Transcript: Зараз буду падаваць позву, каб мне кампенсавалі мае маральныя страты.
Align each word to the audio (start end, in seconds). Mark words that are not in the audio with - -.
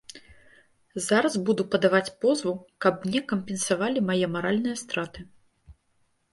Зараз 1.07 1.33
буду 1.49 1.65
падаваць 1.75 2.13
позву, 2.25 2.55
каб 2.87 3.07
мне 3.09 3.23
кампенсавалі 3.35 3.99
мае 4.11 4.25
маральныя 4.35 4.75
страты. 4.85 5.31